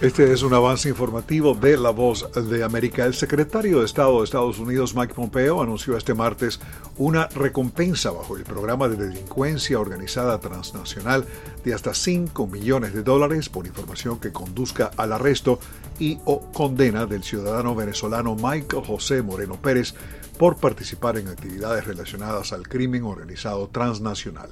[0.00, 3.04] Este es un avance informativo de La Voz de América.
[3.04, 6.58] El secretario de Estado de Estados Unidos, Mike Pompeo, anunció este martes
[6.96, 11.26] una recompensa bajo el programa de delincuencia organizada transnacional
[11.66, 15.60] de hasta 5 millones de dólares por información que conduzca al arresto
[15.98, 19.94] y o condena del ciudadano venezolano Michael José Moreno Pérez
[20.38, 24.48] por participar en actividades relacionadas al crimen organizado transnacional.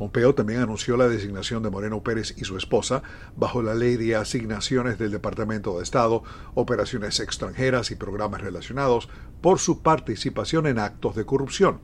[0.00, 3.02] Pompeo también anunció la designación de Moreno Pérez y su esposa
[3.36, 6.22] bajo la ley de asignaciones del Departamento de Estado,
[6.54, 9.10] operaciones extranjeras y programas relacionados
[9.42, 11.80] por su participación en actos de corrupción.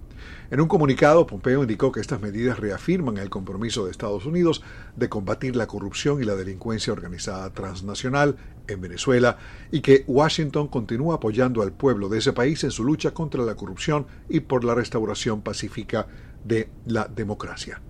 [0.51, 4.63] En un comunicado, Pompeo indicó que estas medidas reafirman el compromiso de Estados Unidos
[4.97, 9.37] de combatir la corrupción y la delincuencia organizada transnacional en Venezuela
[9.71, 13.57] y que Washington continúa apoyando al pueblo de ese país en su lucha contra la
[13.57, 16.07] corrupción y por la restauración pacífica
[16.43, 17.83] de la democracia.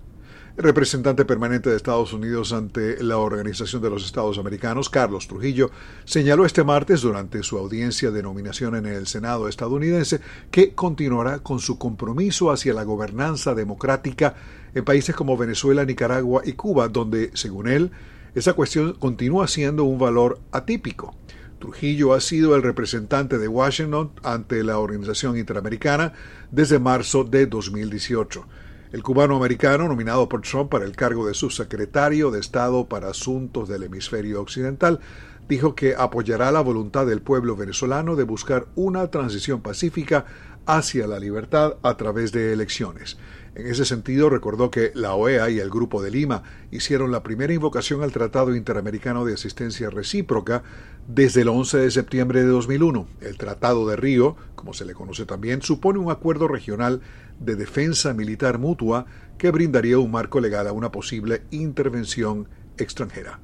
[0.58, 5.70] Representante permanente de Estados Unidos ante la Organización de los Estados Americanos, Carlos Trujillo,
[6.06, 11.58] señaló este martes durante su audiencia de nominación en el Senado estadounidense que continuará con
[11.58, 14.34] su compromiso hacia la gobernanza democrática
[14.74, 17.90] en países como Venezuela, Nicaragua y Cuba, donde, según él,
[18.34, 21.14] esa cuestión continúa siendo un valor atípico.
[21.58, 26.14] Trujillo ha sido el representante de Washington ante la Organización Interamericana
[26.50, 28.46] desde marzo de 2018.
[28.92, 33.68] El cubano americano, nominado por Trump para el cargo de subsecretario de Estado para Asuntos
[33.68, 35.00] del Hemisferio Occidental,
[35.48, 40.26] dijo que apoyará la voluntad del pueblo venezolano de buscar una transición pacífica
[40.66, 43.16] hacia la libertad a través de elecciones.
[43.54, 47.54] En ese sentido, recordó que la OEA y el Grupo de Lima hicieron la primera
[47.54, 50.62] invocación al Tratado Interamericano de Asistencia Recíproca
[51.08, 53.06] desde el 11 de septiembre de 2001.
[53.22, 57.00] El Tratado de Río, como se le conoce también, supone un acuerdo regional
[57.40, 59.06] de defensa militar mutua
[59.38, 63.40] que brindaría un marco legal a una posible intervención extranjera.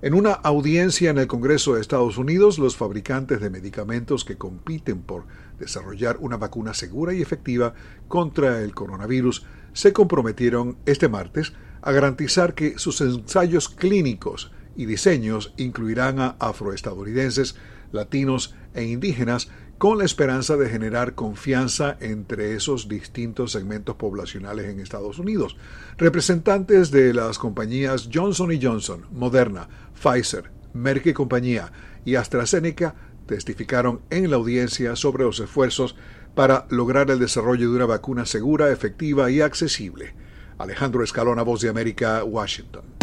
[0.00, 5.02] En una audiencia en el Congreso de Estados Unidos, los fabricantes de medicamentos que compiten
[5.02, 5.24] por
[5.58, 7.74] desarrollar una vacuna segura y efectiva
[8.06, 11.52] contra el coronavirus se comprometieron este martes
[11.82, 17.56] a garantizar que sus ensayos clínicos y diseños incluirán a afroestadounidenses,
[17.90, 24.78] latinos e indígenas con la esperanza de generar confianza entre esos distintos segmentos poblacionales en
[24.78, 25.56] Estados Unidos.
[25.98, 29.68] Representantes de las compañías Johnson Johnson, Moderna,
[30.00, 31.72] Pfizer, Merck y compañía
[32.04, 32.94] y AstraZeneca
[33.26, 35.96] testificaron en la audiencia sobre los esfuerzos
[36.36, 40.14] para lograr el desarrollo de una vacuna segura, efectiva y accesible.
[40.56, 42.97] Alejandro Escalona, Voz de América, Washington.